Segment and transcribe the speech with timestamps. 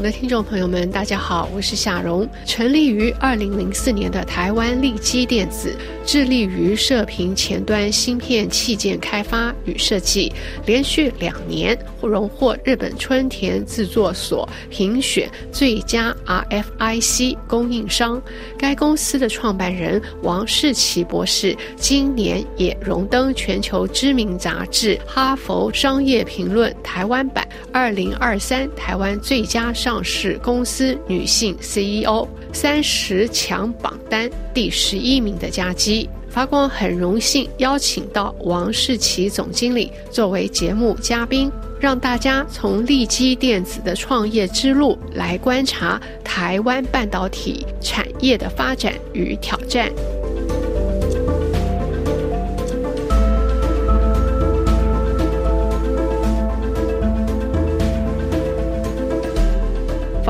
[0.00, 2.28] 的听众朋友们，大家好，我是夏蓉。
[2.46, 5.76] 成立于二零零四年的台湾利基电子，
[6.06, 10.32] 致力于射频前端芯片器件开发与设计，
[10.66, 18.22] 连续两年荣获日本春田制作所评选最佳 RFIC 供应商。
[18.56, 36.06] 该公司的创办人王世奇博士，今年也荣登全球知名杂志《哈佛商业评论》台湾版二零二三台湾最佳上市公司女性 CEO 三十强榜单第十一名的佳绩。
[36.28, 49.90] 发光很荣幸邀请到王世奇总经理作为节目嘉宾，让大家从利基电子的创业之路来观察台湾半导体产业的发展与挑战。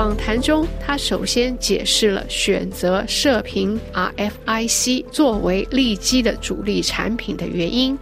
[0.08, 7.98] 访谈中，他首先解释了选择射频 RFIC 作为利基的主力产品的原因。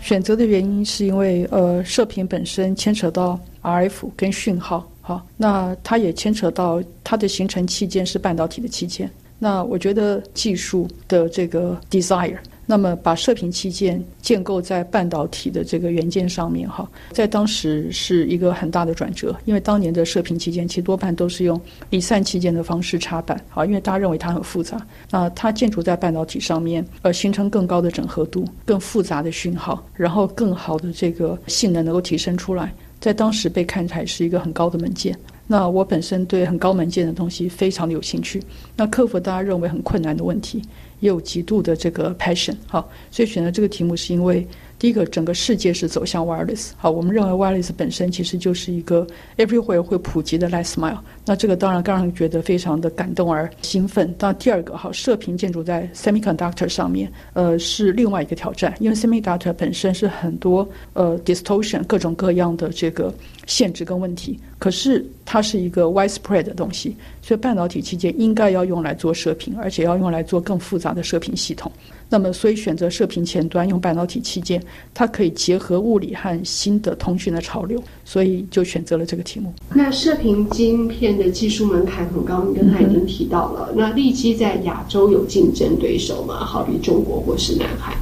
[0.00, 9.10] 选择的原因是因为，呃，射频本身牵扯到 RF 跟讯号，好，那它也牵扯到它的形成器件是半导体的器件。
[9.38, 12.38] 那我觉得技术的这个 desire。
[12.64, 21.60] 那么，把射频器件建构在半导体的这个元件上面，哈，在当时是一个很大的转折，因为当年的射频器件其实多半都是用
[21.90, 35.12] 离散器件的方式插板，啊，因为大家认为它很复杂，那它建筑在半导体上面，呃，形成更高的整合度、更复杂的讯号，然后更好的这个性能能够提升出来，在当时被看来是一个很高的门槛。
[35.52, 38.42] 那我本身对很高门槛的东西非常的有兴趣，
[38.74, 40.62] 那克服大家认为很困难的问题。
[41.00, 44.46] 也有极度的这个 passion，好，所以选择这个题目是因为。
[44.78, 46.70] 第一个，整个世界是走向 wireless。
[46.76, 50.98] 好，我们认为 wireless 本身其实就是一个 everywhere 会普及的 last mile。
[51.24, 54.12] 那这个当然让人觉得非常的感动而兴奋。
[54.18, 63.14] 那第二个，好，射频建筑在 semiconductor 上面，呃，是另外一个挑战，因为 semiconductor 本身是很多呃 distortion 各种各样的这个
[63.46, 64.36] 限制跟问题。
[64.62, 71.72] 可是它是一个 widespread 的东西，所以半导体器件应该要用来做射频，而且要用来做更复杂的射频系统。
[72.08, 74.62] 那么，所以选择射频前端用半导体器件，
[74.94, 79.52] 它可以结合物理和新的通讯的潮流，所以就选择了这个题目。
[79.74, 83.72] 那射频晶片的技术门槛很高，你刚才已经提到了。
[83.74, 86.36] 那立基在亚洲有竞争对手吗？
[86.44, 87.96] 好比中国或是南海？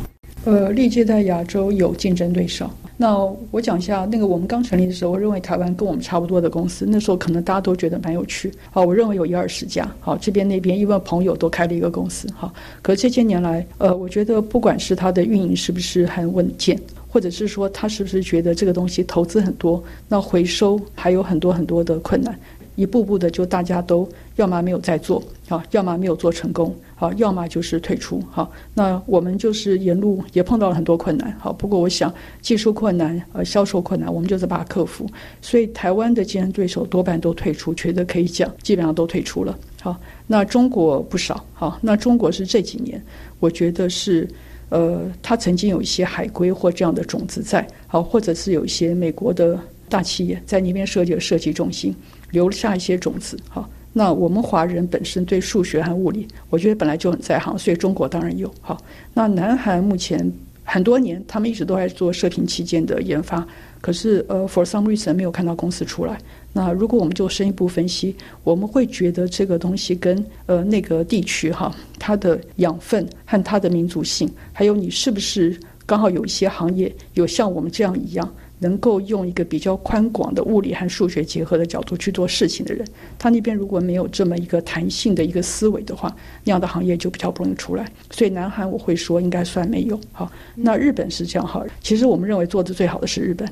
[0.45, 2.71] 呃，立基在亚洲有竞争对手。
[3.01, 3.17] 那
[3.51, 8.53] 我讲一下，那个我们刚成立的时候，我认为台湾跟我们差不多的公司，那时候可能大家都觉得蛮有趣。
[8.71, 9.91] 好，我认为有一二十家。
[10.01, 12.29] 好，这边那边因为朋友都开了一个公司。
[12.37, 12.53] 好，
[12.83, 16.79] 可这些年来，呃，我觉得不管是它的运营是不是很稳健，
[17.09, 22.39] 或者是说他是不是觉得这个东西投资很多，那回收还有很多很多的困难。
[22.81, 28.51] 一步步的，就大家都要么没有在做，好，要么没有做成功，好，要么就是退出，好。
[28.73, 31.53] 那我们就是沿路也碰到了很多困难，好。
[31.53, 35.07] 不过我想技术困难、呃销售困难，我们就是把它克服。
[35.43, 39.59] 所以台湾的竞争对手多半都退出，觉得可以讲，基本上都退出了。
[39.83, 39.95] 好，
[40.27, 43.03] 那中国不少，好，那中国是这几年，
[43.41, 44.27] 我觉得是，
[44.71, 49.59] 呃，它曾经有一些海归或这样的种子在，好，或者是有一些美国的
[49.89, 51.95] 大企业在那边设计了设计中心。
[52.31, 53.69] 留下一些种子，好。
[53.93, 58.81] 那我们华人本身对数学和物理，我觉得本来就很在行，所以中国当然有，好。
[59.13, 60.33] 那南韩目前
[60.63, 63.45] 很多年，他们一直都在做射频器件的研发，
[63.81, 66.17] 可是呃，for some reason 没有看到公司出来。
[66.53, 68.15] 那如果我们做深一步分析，
[68.45, 78.33] 我们会觉得这个东西跟呃那个地区哈，它的养分和它的民族性，还有你是不是刚好有一些行业有像我们这样一样。
[78.61, 82.87] 能够用一个比较宽广的物理和数学结合的角度去做事情的人，
[83.19, 86.15] 他那边如果没有这么一个弹性的一个思维的话，
[86.45, 87.91] 那样的行业就比较不容易出来。
[88.11, 89.99] 所以南韩我会说应该算没有。
[90.13, 91.65] 好，那日本是这样哈。
[91.81, 93.49] 其实我们认为做的最好的是日本。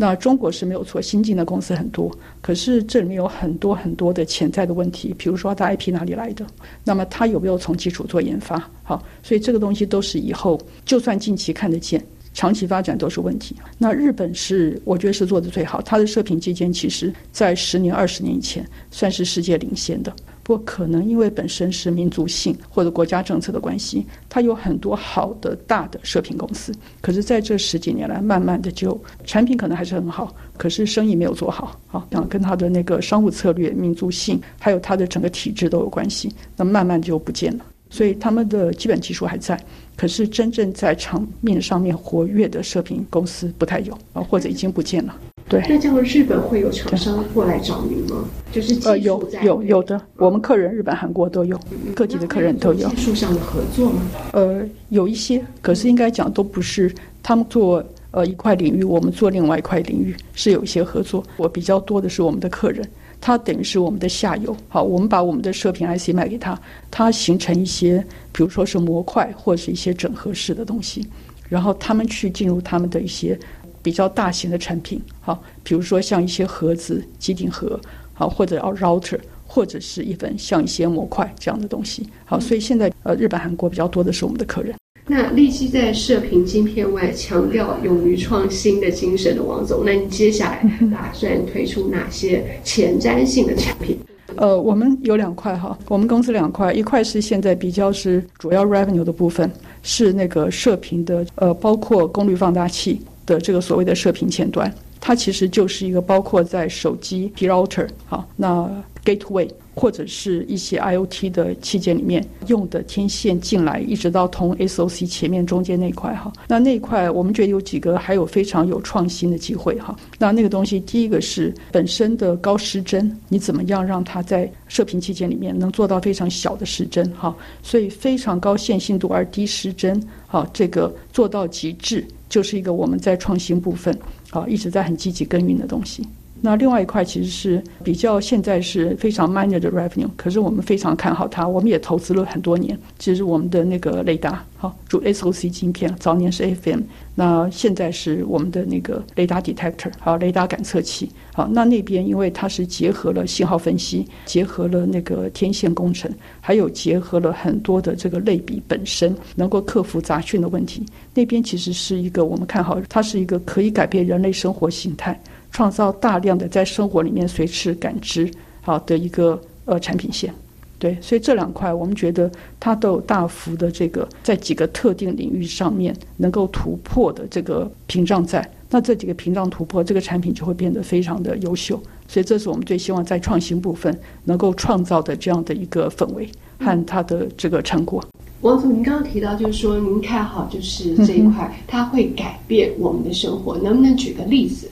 [0.00, 2.08] 那中国是没有错，新进的公司很多，
[2.40, 6.46] 可是这里面有很多很多的潜在的问题，比如说它 IP 哪里来的，
[6.84, 8.64] 那么它有没有从基础做研发？
[8.84, 12.00] 好，所以这个东西都是以后就算近期看得见。
[12.38, 13.56] 长期发展都是问题。
[13.78, 15.82] 那日本是，我觉得是做的最好。
[15.82, 20.14] 它的射频基建其实，在十年、二十年以前，算是世界领先的。
[20.44, 26.72] 不过，可能因为本身是民族性或者国家政策的关系，它有很多好的大的射频公司。
[27.00, 31.76] 可是，在这十几年来，慢慢的就产品可能还是很好，可是生意没有做好。
[31.88, 36.32] 好，像跟它的那个商务策略、民族性，还有它的整个体制都有关系。
[36.56, 37.64] 那慢慢就不见了。
[37.90, 39.58] 所以，他们的基本技术还在。
[39.96, 45.14] 可是真正在场面上面活跃的射频公司不太有啊，或者已经不见了。
[45.48, 45.60] 对。
[45.68, 48.24] 那这样日本会有厂商过来找您吗？
[48.52, 51.58] 就是呃，有有有的，我们客人日本、韩国都有，
[51.96, 52.88] 各地的客人都有。
[52.90, 54.02] 技术上的合作吗？
[54.34, 57.82] 呃，有一些，可是应该讲都不是他们做
[58.12, 61.24] 呃一块领域，我们做另外一块领域是有一些合作。
[61.36, 62.88] 我比较多的是我们的客人。
[63.20, 66.58] 它等于是我们的下游，好，我们把我们的射频 IC 卖给他，
[66.90, 71.06] 它形成一些，比如说是模块或者是一些整合式的东西，
[71.48, 73.38] 然后他们去进入他们的一些
[73.82, 77.78] 比较大型的产品，好，比如说像一些盒子、机顶盒，
[78.14, 84.74] 好，或者 router，或者是一份像一些模块这样的东西，好，所以现在呃，日本、韩国比较多的是我们的客人。
[85.10, 93.98] 那立基在射频晶片外强调勇于创新的精神的王总，那你接下来 打算推出哪些前瞻性的产品？
[94.36, 99.50] 呃，我们有两块哈，我们公司两块，一块是现在比较是主要 revenue 的部分，
[99.82, 108.70] 是那个射频的，呃，包括功率放大器的这个所谓的射频前端，它其实就是一个包括在手机 router 好，那
[109.04, 109.48] gateway。
[109.78, 119.96] 或者是一些 IOT 的器件里面用的天线进来，一直到同 SOC 前面中间那块哈，那那块我们觉得有几个还有非常有创新的机会哈。
[120.18, 127.32] 那那个东西，第一个是本身的高失真，你怎么样让它在射频器件里面能做到非常小的失真哈？
[127.62, 133.96] 所以非常高线性度而低失真，好，这个做到极致，就是一个我们在创新部分
[134.30, 136.06] 啊一直在很积极耕耘的东西。
[136.40, 142.78] 那另外一块其实是比较现在是非常 minor 的 revenue，可是我们非常看好它，我们也投资了很多年。
[142.98, 146.80] 其实我们的那个雷达，好主 SOC 晶片，早年是 FM，
[147.14, 156.08] 那现在是我们的那个雷达 detector，好雷达感测器，好那那边因为它是结合了信号分析，结合了那个天线工程，
[156.40, 165.20] 还有结合了很多的这个类比本身能够克服杂讯的问题，那边其实是一个我们看好它是一个可以改变人类生活形态。
[165.50, 168.30] 创造大量的在生活里面随时感知
[168.60, 170.32] 好的一个呃产品线，
[170.78, 172.30] 对，所以这两块我们觉得
[172.60, 186.28] 它都有大幅的这个在几个特定领域上面能够突破的这个屏障在，那这几个屏障突破，这个产品就会变得非常的优秀，所以这是我们最希望在创新部分能够创造的这样的一个氛围
[186.60, 188.04] 和它的这个成果。
[188.42, 194.70] 王总，您刚刚提到就是说您看好就是这一块，它会改变我们的生活，能不能举个例子？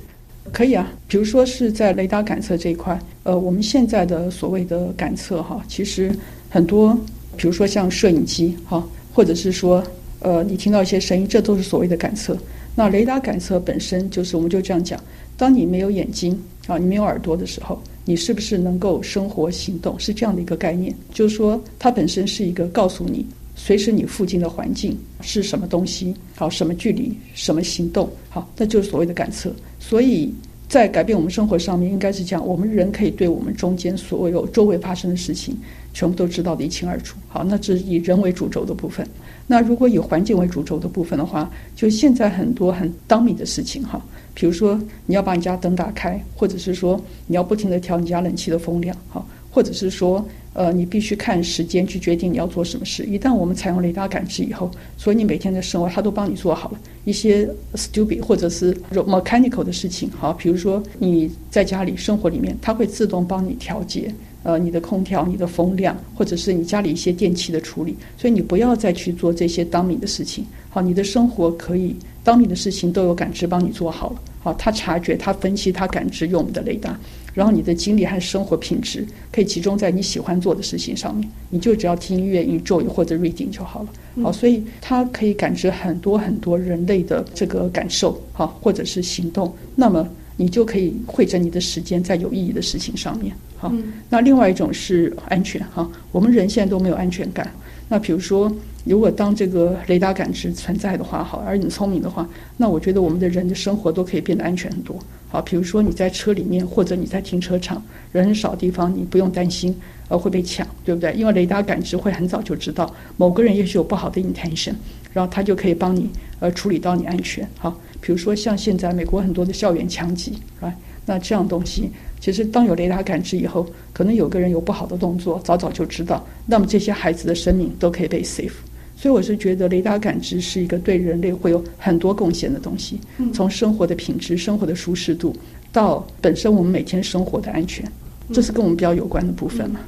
[0.52, 6.10] 可以啊，比如说是在雷达感测这一块，呃，我们现在的所谓的感测哈，其实
[6.48, 6.96] 很多，
[7.36, 9.82] 比如说像摄影机哈，或者是说，
[10.20, 12.36] 呃，你听到一些声音，这都是所谓的感测。
[12.74, 14.98] 那雷达感测本身就是，我们就这样讲，
[15.36, 19.98] 当你没有眼睛啊，你没有耳朵的时候，你是不是能够生活行动？
[19.98, 23.26] 是这样的一个概念，就是说它本身是一个告诉你，
[23.58, 29.52] 随时你附近的环境是什么东西，好，什么距离，什么行动，好，那就是所谓的感测。
[29.80, 30.32] 所以
[30.68, 35.56] 在改变我们生活上面，应该是讲我们人可以对我们中间所有周围发生的事情，
[35.94, 37.16] 全部都知道的一清二楚。
[37.28, 39.06] 好，那这是以人为主轴的部分。
[39.46, 44.04] 那如果以环境为主轴的部分的话，就现在很多很当米的事情哈，
[44.34, 49.24] 比如说你要把你家灯打开，或者是说你要不停的调你家冷气的风量，哈，
[49.56, 50.22] 或者是说。
[50.58, 53.04] 呃，你必须看时间去决定你要做什么事。
[53.04, 60.10] 一旦我们采用雷达感知以后，所以你每天的生活它都帮你做好了一些 stupid 或者是 mechanical 的事情。
[60.18, 64.10] 好，比如说你在家里生活里面，它会自动帮你调节
[64.44, 67.94] 呃你的空调、你的风量，或者是你家里一些电器的处理。
[68.16, 70.46] 所以你不要再去做这些当米的事情。
[70.70, 71.94] 好，你的生活可以
[72.24, 74.16] 当米的事情都有感知帮你做好了。
[74.46, 76.96] 好，他察觉、他分析、他感知，用我们的雷达。
[77.34, 83.88] 然后你的精力和生活品质可以集中在你喜欢做的事情上面，你就只要听音乐、enjoy 或者 reading 就好了。
[84.22, 89.52] 好，所以它可以感知很多很多人类的这个感受，好，或者是行动。
[89.74, 93.34] 那么你就可以汇整你的时间在有意义的事情上面。
[93.56, 93.72] 好，
[94.08, 97.52] 那另外一种是安全哈，我们人现在都没有安全感。
[97.88, 98.50] 那比如说，
[98.86, 102.26] 如果当这个雷达感知存在的话，好，而你聪明的话，
[102.56, 104.96] 那我觉得我们的人的生活都可以变得安全很多。
[105.28, 109.76] 好，比如说你在车里面，或者你在停车场人很少的地方，你不用担心
[110.08, 111.12] 呃会被抢，对不对？
[111.14, 114.74] 因为雷达感知会很早就知道某个人也许有不好的 intention，
[115.12, 117.46] 然后他就可以帮你呃处理到你安全。
[117.58, 120.72] 好，比如说像现在美国很多的校园枪击，right？
[121.04, 121.90] 那这样东西。
[122.20, 128.52] 其实，当有雷达感知以后，可能有个人有不好的动作，早早就知道，那么这些孩子的生命都可以被 save。
[128.96, 132.98] 所以，我是觉得雷达感知是一个对人类会有很多贡献的东西。
[133.32, 135.36] 从生活的品质、生活的舒适度，
[135.70, 137.84] 到本身我们每天生活的安全，
[138.32, 139.80] 这是跟我们比较有关的部分嘛。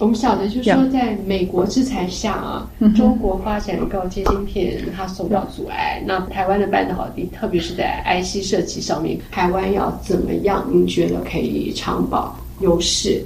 [0.00, 6.02] 我们晓得，就是说，在美国制裁下啊，中国发展高阶芯片它受到阻碍。
[6.06, 10.66] 那台湾的半导体，特别是在 IC 设计上面，台湾要怎么样？
[10.72, 13.22] 您觉得可以长保优势？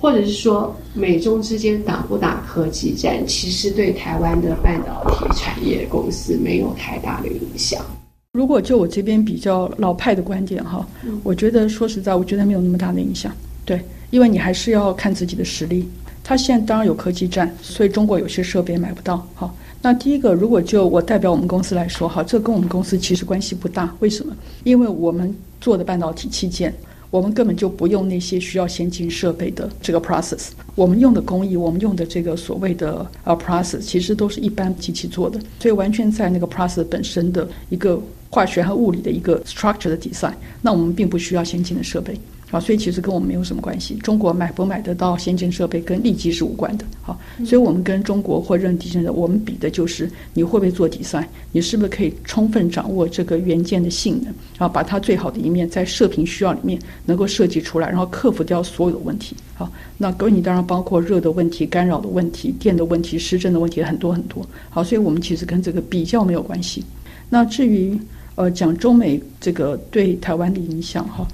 [0.00, 7.84] 或者是说，美中之间打不打科技战，其实对台湾的半导体产业公司没有太大的影响。
[8.32, 10.86] 如果就我这边比较老派的观点哈，
[11.22, 13.30] 我觉得说实在，我觉得没有那么大的影响。
[13.66, 13.78] 对，
[14.10, 15.86] 因为你还是要看自己的实力。
[16.24, 19.26] 他现在当然有科技战，所以中国有些设备买不到。
[19.34, 23.94] 好，那第一个，如果就我代表我们公司来说，哈，这跟我们公司其实关系不大。
[23.98, 24.34] 为什么？
[24.64, 26.72] 因为我们做的半导体器件。
[27.10, 38.00] 我们根本就不用那些需要先进设备的这个 process，我们用的工艺，我们用的这个所谓的呃 process，其实都是一般机器做的，所以完全在那个 process 本身的一个
[38.30, 42.16] 化学和物理的一个 structure 的 design，那我们并不需要先进的设备。
[42.50, 43.94] 啊，所以其实跟我们没有什么关系。
[43.96, 46.84] 中国买不买得到先进设备，跟利基是无关的。
[47.00, 56.76] 好，所以我们跟中国或任地震的，我们比的就是你会不会做底算，你是不是可以充分掌握这个元件的性能，然后把它最好的一面在射频需要里面
[57.06, 59.36] 能够设计出来，然后克服掉所有的问题。
[59.54, 64.44] 好，那各位你当然包括热的问题、干扰的问题、电的问题、失真的问题很多很多。
[64.70, 66.84] 好，所以我们其实跟这个比较没有关系。
[67.28, 67.96] 那至于
[68.34, 71.24] 呃讲中美这个对台湾的影响，哈。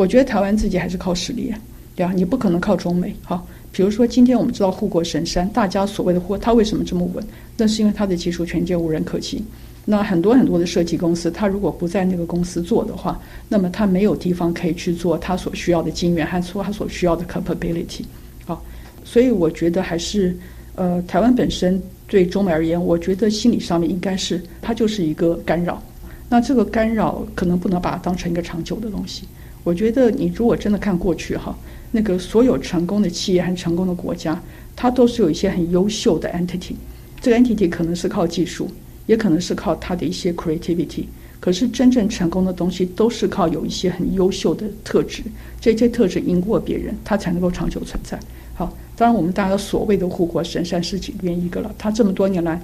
[0.00, 1.52] 我觉得台湾自己还是靠实力，
[1.94, 3.14] 对啊，你不可能靠中美。
[3.22, 7.22] 好，比如说今天我们知道护国神山，大家所谓的护，它为什么这么稳？
[7.54, 9.44] 那是因为它的技术全界无人可及。
[9.84, 18.00] 那很多很多的设计公司，它如果不在那个公司做的话，那么它没有地方可以去做它所需要的晶圆和做它所需要的 capability。
[18.46, 18.64] 好，
[19.04, 20.34] 所以我觉得还是
[20.76, 25.82] 呃，台湾本身对中美而言，我觉得心理上面应该是它就是一个干扰。
[26.26, 29.24] 那这个干扰可能不能把它当成一个长久的东西。
[29.62, 31.56] 我觉得你如果真的看过去哈，
[31.92, 34.40] 那个所有成功的企业和成功的国家，
[34.74, 36.74] 它都是有一些很优秀的 entity。
[37.20, 38.68] 这个 entity 可能是靠技术，
[39.06, 41.04] 也可能是靠它的一些 creativity。
[41.38, 45.22] 可是真正成功的东西都是靠有一些很优秀的特质，
[45.60, 48.20] 这些特质赢过别人，它才能够长久存在。
[48.54, 51.74] 好，当然我们大家所谓的护国神山是里面一个了。
[51.78, 52.60] 他这么多年来，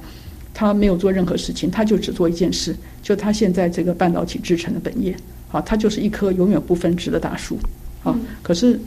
[0.52, 5.16] 他没有做任何事情，他就只做一件事，就他现在这个半导体制成的本业。
[5.48, 7.58] 好，它就是一棵永远不分枝的大树。
[8.02, 8.78] 啊，可是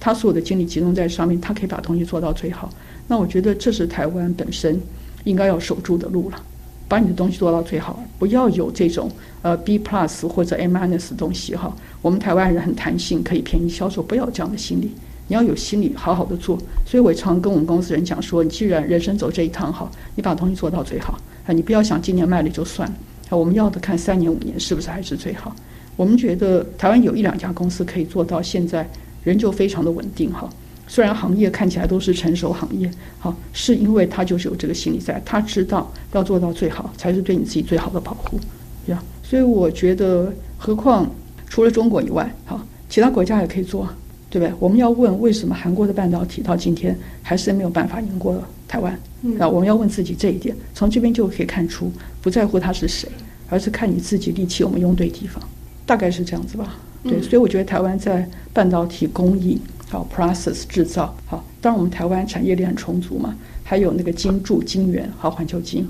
[0.00, 2.68] 他所有的精力集中在上面，他可以把东西做到最好。
[3.06, 4.80] 那我觉得这是台湾本身
[5.24, 6.42] 应该要守住的路了，
[6.88, 9.10] 把你的东西做到最好，不要有这种
[9.42, 11.74] 呃 B plus 或者 A minus 的东西哈。
[12.02, 14.92] 我们台湾人很弹性，可以便宜销售，不要这样的心理。
[15.28, 16.58] 你要有心理，好好的做。
[16.84, 22.94] 所以我常跟我们公司人讲说，你既然人生走这一趟好，你把东西做到最好啊，你不要想今年卖了就算了
[23.30, 25.54] 啊，我们要的看三年五年是不是还是最好。
[25.96, 28.88] 我们觉得台湾有一两家公司可以做到现在
[29.22, 30.48] 仍旧非常的稳定哈，
[30.88, 38.38] 虽然行业看起来都是成熟行业，好，是因为他就是有这个心理在，他知道要做到最好才是对你自己最好的保护，
[38.86, 41.10] 呀，所以我觉得，何况
[41.48, 43.88] 除了中国以外，好，其他国家也可以做，
[44.28, 44.52] 对不对？
[44.58, 48.98] 我们要问为什么韩国的半导体到今天还是没有办法赢过台湾？
[49.20, 53.08] 那我们要问自己这一点，从这边就可以看出，不在乎他是谁，
[53.48, 55.42] 而是看你自己力气有没有用对地方。
[55.86, 59.60] 大概是这样子吧，对，所以我觉得台湾在半导体工艺、
[59.90, 65.86] 好 process 制造、好，当然我们台湾产业链很充足嘛，还有那个金柱、金源、好环球金，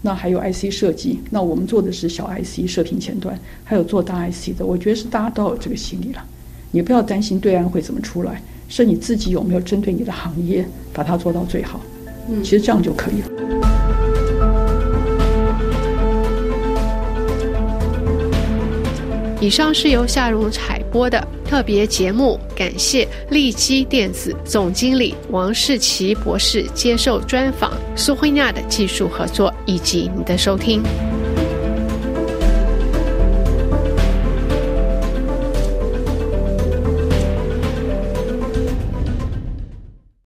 [0.00, 6.24] 那还有 IC 设计，那我们做的是小 IC 射频前端，还有做大 IC 的，我觉得是大家都有这个心理了，
[6.70, 11.80] 你不要担心对岸会怎么出来，是你自己有没有针对你的行业把它做到最好，
[12.30, 14.13] 嗯，其实这样就可以了。
[19.44, 30.82] 以上是由夏荣采播的特别节目，感谢利基电子总经理王世奇博士接受专访，苏慧亚的技术合作以及你的收听。